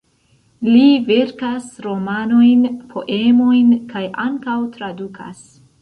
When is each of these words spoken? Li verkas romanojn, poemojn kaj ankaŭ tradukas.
Li 0.67 0.85
verkas 1.09 1.67
romanojn, 1.87 2.65
poemojn 2.95 3.71
kaj 3.95 4.05
ankaŭ 4.29 4.61
tradukas. 4.79 5.51